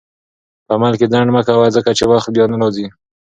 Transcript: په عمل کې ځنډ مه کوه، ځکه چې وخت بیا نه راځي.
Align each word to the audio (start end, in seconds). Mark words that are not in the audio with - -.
په 0.65 0.71
عمل 0.77 0.93
کې 0.99 1.11
ځنډ 1.11 1.29
مه 1.35 1.41
کوه، 1.47 1.67
ځکه 1.77 1.91
چې 1.97 2.03
وخت 2.11 2.27
بیا 2.35 2.45
نه 2.51 2.57
راځي. 2.61 2.87